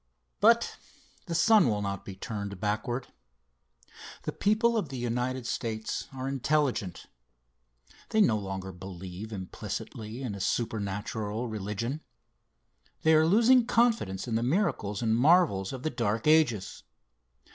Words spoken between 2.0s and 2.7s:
be turned